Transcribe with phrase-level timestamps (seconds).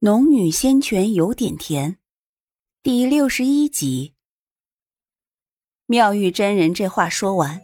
[0.00, 1.96] 农女仙泉有点甜，
[2.82, 4.12] 第六十一集。
[5.86, 7.58] 妙玉真人这话说完，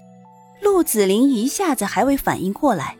[0.62, 2.96] 陆子霖一下子还未反应过来，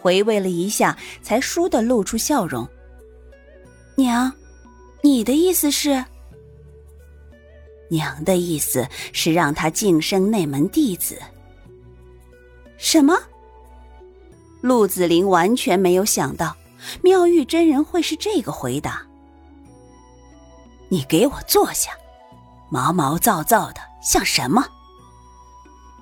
[0.00, 2.68] 回味了一下，才倏地露出笑容。
[3.96, 4.32] 娘，
[5.02, 6.04] 你的意思是？
[7.90, 11.20] 娘的意思是让他晋升内门弟子。
[12.76, 13.18] 什么？
[14.60, 16.56] 陆子霖完全没有想到。
[17.02, 19.02] 妙玉真人会是这个回答？
[20.88, 21.90] 你给我坐下，
[22.70, 24.66] 毛毛躁躁的像什么？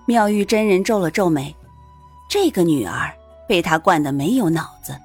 [0.05, 1.55] 妙玉真人皱了皱眉，
[2.29, 3.13] 这个女儿
[3.49, 4.97] 被他惯得没有脑子。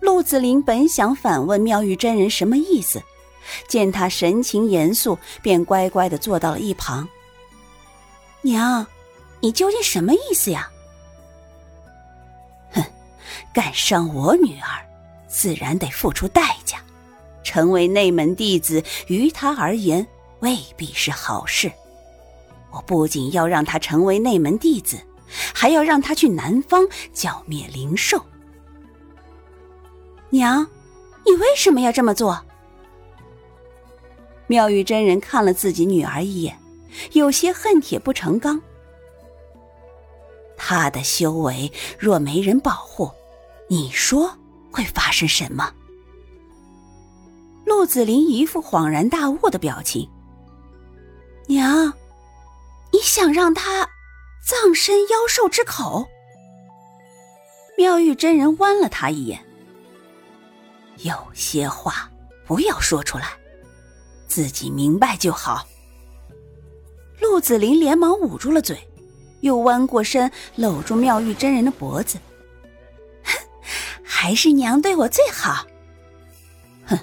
[0.00, 3.02] 陆子霖本想反问妙玉真人什么意思，
[3.68, 7.06] 见他神情严肃，便乖乖的坐到了一旁。
[8.40, 8.86] 娘，
[9.40, 10.70] 你究竟什么意思呀？
[13.52, 14.86] 敢伤我女儿，
[15.28, 16.78] 自然得付出代价。
[17.42, 20.06] 成为内门弟子，于他而言
[20.40, 21.72] 未必是好事。
[22.70, 24.98] 我不仅要让他成为内门弟子，
[25.54, 28.24] 还要让他去南方剿灭灵兽。
[30.28, 30.64] 娘，
[31.26, 32.40] 你为什么要这么做？
[34.46, 36.56] 妙玉真人看了自己女儿一眼，
[37.12, 38.60] 有些恨铁不成钢。
[40.56, 43.10] 他的修为若没人保护，
[43.72, 44.36] 你说
[44.72, 45.72] 会发生什么？
[47.64, 50.10] 陆子霖一副恍然大悟的表情。
[51.46, 51.92] 娘，
[52.92, 53.88] 你想让他
[54.44, 56.04] 葬身妖兽之口？
[57.78, 59.40] 妙玉真人剜了他一眼。
[61.04, 62.10] 有些话
[62.48, 63.38] 不要说出来，
[64.26, 65.64] 自己明白就好。
[67.20, 68.76] 陆子霖连忙捂住了嘴，
[69.42, 72.18] 又弯过身搂住妙玉真人的脖子。
[74.12, 75.64] 还是娘对我最好。
[76.84, 76.98] 哼，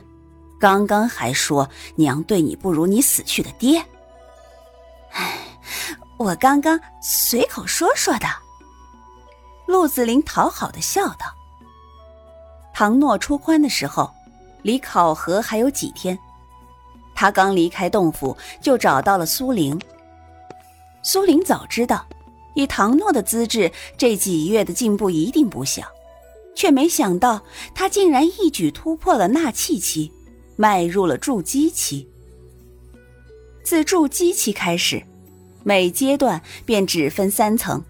[0.59, 3.81] 刚刚还说娘对你不如你死去的爹。
[5.13, 5.37] 唉，
[6.17, 8.27] 我刚刚随口说说的。
[9.67, 11.33] 陆子霖讨好的笑道。
[12.73, 14.13] 唐诺出关的时候，
[14.61, 16.19] 离考核还有几天，
[17.15, 19.79] 他刚离开洞府，就找到了苏玲。
[21.01, 22.05] 苏玲早知道，
[22.53, 25.83] 以唐诺的资质，这几月的进步一定不小。
[26.57, 27.43] 却没想到，
[27.75, 30.11] 他竟然一举突破了纳气期，
[30.55, 32.09] 迈入了筑基期。
[33.63, 35.05] 自筑基期开始，
[35.63, 37.83] 每阶段便只分三层，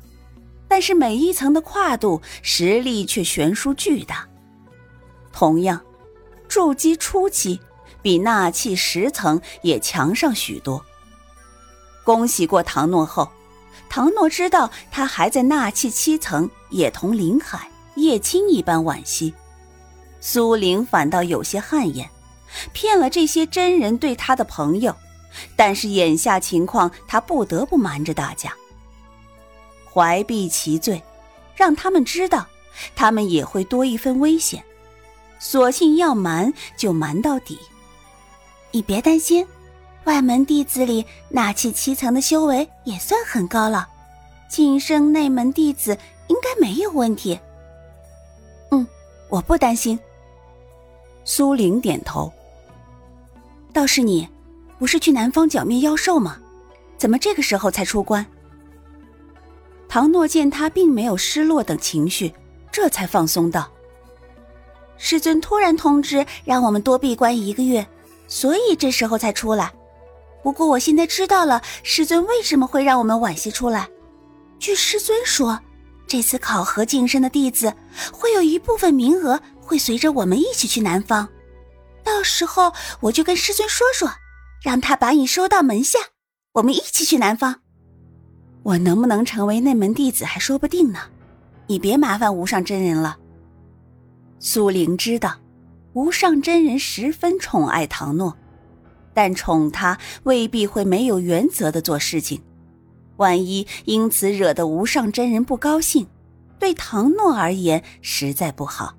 [0.68, 4.28] 但是每一层的跨度实力却悬殊巨大。
[5.32, 5.82] 同样，
[6.50, 7.58] 筑基初期
[8.02, 10.84] 比纳气十层也强上许多。
[12.04, 13.32] 恭喜过唐诺后，
[13.88, 17.72] 唐诺知道他还在纳气七层，也同林海。
[17.98, 19.34] 叶青一般惋惜，
[20.22, 22.08] 苏玲反倒有些汗颜，
[22.72, 24.96] 骗了这些真人对他的朋友，
[25.56, 28.54] 但是眼下情况，他不得不瞒着大家，
[29.92, 31.02] 怀璧其罪，
[31.56, 32.46] 让他们知道，
[32.96, 34.64] 他们也会多一分危险，
[35.40, 37.58] 索性要瞒就瞒到底。
[38.72, 39.46] 你别担心，
[40.04, 43.88] 外门弟子里纳气七层的修为也算很高了，
[44.48, 45.98] 晋升内门弟子
[46.28, 47.40] 应该没有问题。
[49.30, 50.00] 我不担心。
[51.24, 52.32] 苏玲点头。
[53.74, 54.28] 倒是你，
[54.80, 56.38] 不是去南方剿灭妖兽吗？
[56.98, 58.26] 怎么这个时候才出关？
[59.88, 62.34] 唐诺见他并没有失落等情绪，
[62.72, 63.70] 这才放松道
[64.98, 67.86] ：“师尊突然通知让我们多闭关一个月，
[68.28, 69.72] 所以这时候才出来。
[70.42, 73.88] 不过我现在知道了，师尊为什么会让我们晚些出来。
[74.60, 75.60] 据师尊说。”
[76.08, 77.74] 这次考核晋升的弟子，
[78.14, 81.28] 会有一部分名额会随着我们一起去南方，
[82.04, 84.10] 到时候我就跟师尊说说，
[84.64, 86.00] 让他把你收到门下，
[86.54, 87.62] 我们一起去南方。
[88.64, 91.00] 我能不能成为内门弟子还说不定呢，
[91.68, 93.18] 你别麻烦无上真人了。
[94.40, 95.36] 苏玲知道，
[95.94, 98.36] 无上真人十分宠爱唐诺，
[99.14, 102.42] 但宠他未必会没有原则的做事情。
[103.18, 106.08] 万一因此惹得无上真人不高兴，
[106.58, 108.96] 对唐诺而言实在不好。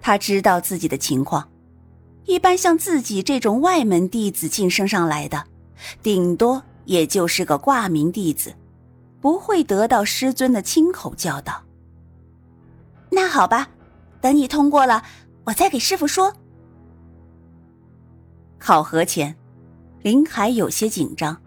[0.00, 1.48] 他知道自己的情况，
[2.24, 5.44] 一般像自己这种外门弟子晋升上来的，
[6.02, 8.54] 顶多也就是个挂名弟子，
[9.20, 11.62] 不会得到师尊的亲口教导。
[13.10, 13.68] 那好吧，
[14.20, 15.02] 等你通过了，
[15.44, 16.32] 我再给师傅说。
[18.58, 19.36] 考核前，
[20.02, 21.41] 林海有些紧张。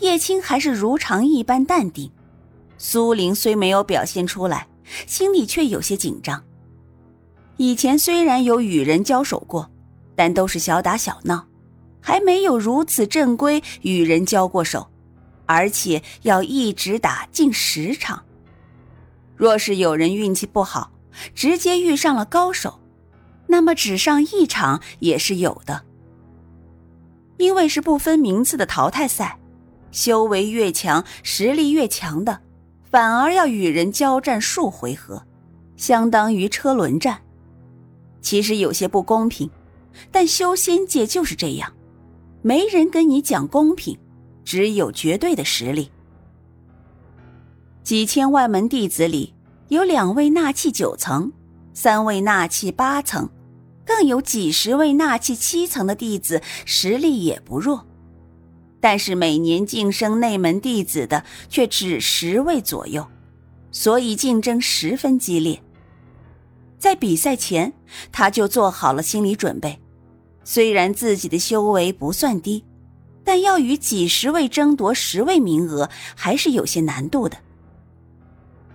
[0.00, 2.10] 叶青还是如常一般淡定，
[2.76, 4.68] 苏玲虽没有表现出来，
[5.06, 6.42] 心里却有些紧张。
[7.56, 9.70] 以前虽然有与人交手过，
[10.14, 11.46] 但都是小打小闹，
[12.00, 14.88] 还没有如此正规与人交过手，
[15.46, 18.24] 而且要一直打近十场。
[19.36, 20.92] 若是有人运气不好，
[21.34, 22.80] 直接遇上了高手，
[23.48, 25.84] 那么只上一场也是有的。
[27.36, 29.37] 因为是不分名次的淘汰赛，
[29.90, 32.40] 修为越强、实力越强的，
[32.90, 35.24] 反而要与人交战数回合，
[35.76, 37.20] 相当于车轮战。
[38.20, 39.48] 其实有些不公平，
[40.10, 41.72] 但修仙界就是这样，
[42.42, 43.98] 没人跟你讲公平，
[44.44, 45.90] 只有绝对的实力。
[47.82, 49.34] 几千万门弟子里，
[49.68, 51.32] 有两位纳气九层，
[51.72, 53.30] 三位纳气八层，
[53.86, 57.86] 更有几十位纳气七层的弟子，实力也不弱。
[58.80, 63.06] 但是每年晋升内门弟子的却只十位左右，
[63.70, 65.60] 所以竞争十分激烈。
[66.78, 67.72] 在比赛前，
[68.12, 69.78] 他就做好了心理准备。
[70.44, 72.64] 虽然自己的修为不算低，
[73.24, 77.36] 但要与几十位争夺十位名额，还是有些难度的。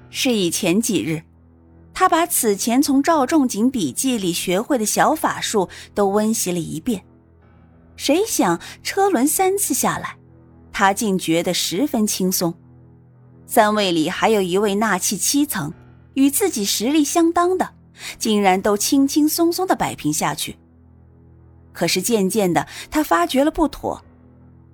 [0.09, 1.23] 是以前几日，
[1.93, 7.03] 他把此前从赵仲景笔记里学会的小法术都温习了一遍。
[7.95, 10.17] 谁想车轮三次下来，
[10.71, 12.53] 他竟觉得十分轻松。
[13.45, 15.73] 三位里还有一位纳气七层，
[16.13, 17.75] 与自己实力相当的。
[18.17, 20.57] 竟然都轻轻松松的摆平下去。
[21.71, 24.03] 可是渐渐的，他发觉了不妥。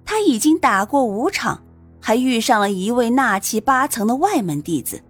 [0.05, 1.61] 他已经打过五场，
[1.99, 5.03] 还遇上了一位纳气八层的外门弟子，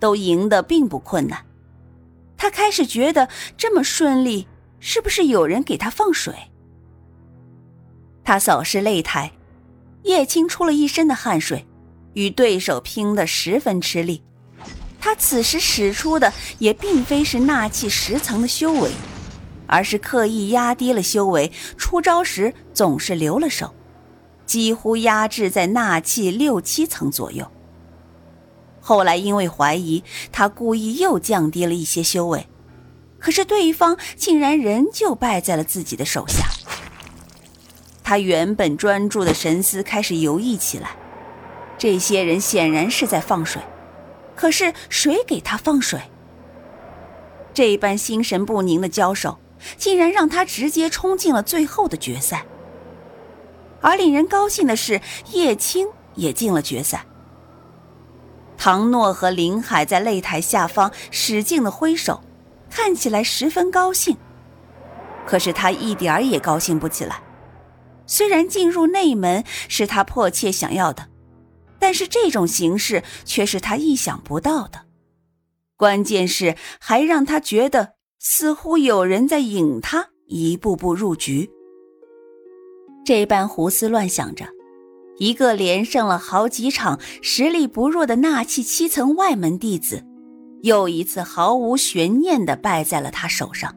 [0.00, 1.46] 都赢得并不困难。
[2.36, 4.48] 他开始觉得这么顺利，
[4.80, 6.34] 是不是有人给他放水？
[8.24, 9.32] 他扫视擂台，
[10.04, 11.66] 叶青出了一身的汗水，
[12.14, 14.22] 与对手拼得十分吃力。
[15.00, 18.90] 他此时使出的也并非是纳气十层的修为，
[19.66, 23.74] 而是刻意压低了修为，出招时总是留了手，
[24.46, 27.50] 几乎压制在纳气六七层左右。
[28.80, 32.46] 后来因为怀疑，他故意又降低了一些修为，
[33.18, 36.51] 可是对方竟然仍旧败在了自己的手下。
[38.12, 40.90] 他原本专注的神思开始游弋起来，
[41.78, 43.62] 这些人显然是在放水。
[44.36, 45.98] 可是谁给他放水？
[47.54, 49.38] 这般心神不宁的交手，
[49.78, 52.44] 竟然让他直接冲进了最后的决赛。
[53.80, 55.00] 而令人高兴的是，
[55.30, 57.06] 叶青也进了决赛。
[58.58, 62.20] 唐诺和林海在擂台下方使劲的挥手，
[62.68, 64.18] 看起来十分高兴。
[65.26, 67.22] 可是他一点儿也高兴不起来。
[68.12, 71.08] 虽然进入内门是他迫切想要的。
[71.78, 74.82] 但是这种形式却是他意想不到的，
[75.78, 81.50] 关键是还让他觉得似乎有人在引他一步步入局。
[83.02, 84.44] 这般胡思乱想着，
[85.16, 90.04] 一个连胜了好几场、实力不弱的纳气七层外门弟子，
[90.62, 93.74] 又一次毫无悬念地败在了他手上。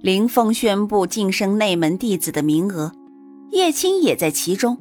[0.00, 2.92] 林峰宣布晋升内门弟子的名额，
[3.50, 4.78] 叶青也在其中。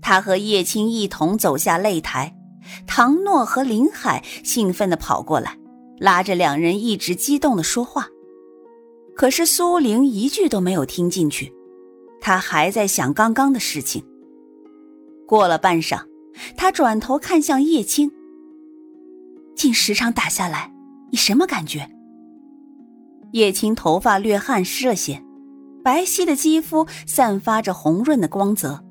[0.00, 2.36] 他和叶青一同走下擂台，
[2.86, 5.56] 唐诺和林海兴奋地跑过来，
[6.00, 8.08] 拉着两人一直激动地说话。
[9.14, 11.52] 可是苏玲一句都没有听进去，
[12.20, 14.04] 她还在想刚刚的事情。
[15.24, 16.02] 过了半晌，
[16.56, 18.10] 他转头看向叶青
[19.54, 20.74] ：“近十场打下来，
[21.12, 21.88] 你什么感觉？”
[23.32, 25.22] 叶青头发略汗湿了些，
[25.82, 28.82] 白皙的肌肤散发着红润的光泽。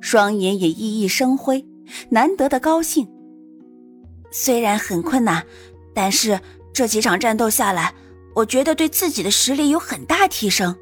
[0.00, 1.66] 双眼也熠熠生辉，
[2.10, 3.08] 难得的高兴。
[4.30, 5.42] 虽然很困难，
[5.94, 6.38] 但是
[6.72, 7.94] 这几场战斗下来，
[8.34, 10.76] 我觉得对自己的实力有很大提升。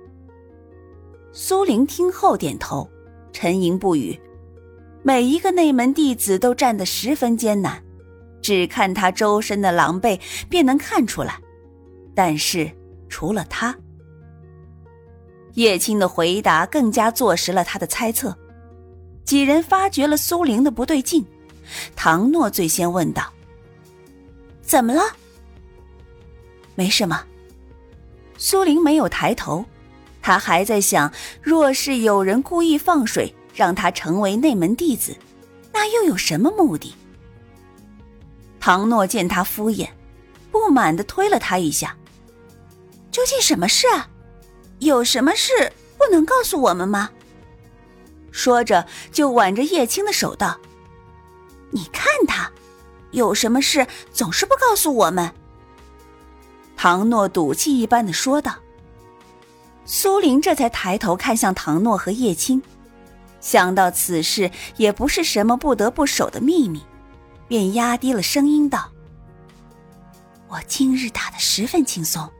[1.32, 2.88] 苏玲听后点头，
[3.32, 4.18] 沉吟不语。
[5.02, 7.82] 每一个内门弟子都站得十分艰难，
[8.40, 11.38] 只看他周身的狼狈便能看出来。
[12.14, 12.70] 但是
[13.12, 13.76] 除了他，
[15.52, 18.34] 叶青的回答更加坐实了他的猜测。
[19.22, 21.22] 几人发觉了苏玲的不对劲，
[21.94, 23.30] 唐诺最先问道
[24.62, 25.02] ：“怎么了
[26.74, 27.22] ？”“没什么。”
[28.38, 29.62] 苏玲没有抬头，
[30.22, 35.14] 他还在想：若是有人故意放水让他成为内门弟子，
[35.70, 36.94] 那又有什么目的？
[38.58, 39.86] 唐诺见他敷衍，
[40.50, 41.94] 不满的推了他一下
[43.12, 44.08] ：“究竟什么事啊？
[44.80, 47.10] 有什么事不能告诉我们吗？”
[48.32, 50.58] 说着，就挽着叶青的手道
[51.70, 52.50] ：“你看他，
[53.12, 55.30] 有什么事总是不告诉我们。”
[56.76, 58.56] 唐诺赌气一般的说道。
[59.84, 62.62] 苏林这才抬头看向唐诺和叶青，
[63.40, 66.80] 想到此事也不是什么不得不守的秘密，
[67.48, 68.90] 便压低了声音道
[70.48, 72.30] ：“我今日打的十分轻松。”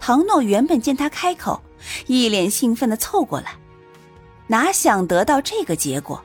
[0.00, 1.60] 唐诺原本见他开口，
[2.06, 3.54] 一脸兴奋的凑过来，
[4.46, 6.20] 哪想得到这个结果？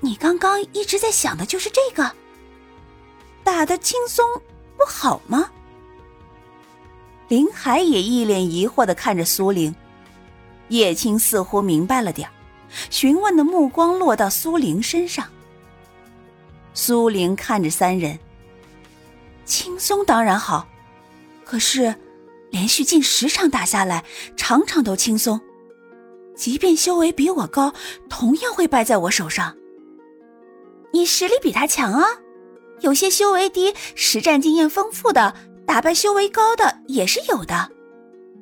[0.00, 2.10] 你刚刚一直在想的就是这个？
[3.44, 4.24] 打的轻松
[4.76, 5.50] 不好吗？
[7.28, 9.74] 林海也一脸疑惑的看着苏玲，
[10.68, 12.28] 叶青似乎明白了点
[12.88, 15.28] 询问的目光落到苏玲身上。
[16.72, 18.18] 苏玲看着三人，
[19.44, 20.66] 轻松当然好，
[21.44, 21.94] 可是
[22.50, 24.04] 连续近十场打下来，
[24.36, 25.40] 场场都轻松，
[26.36, 27.72] 即便修为比我高，
[28.08, 29.56] 同样会败在我手上。
[30.92, 32.06] 你实力比他强啊，
[32.80, 35.34] 有些修为低、实战经验丰富的。
[35.66, 37.70] 打败修为高的也是有的，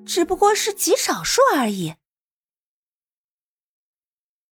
[0.07, 1.93] 只不过是极少数而已。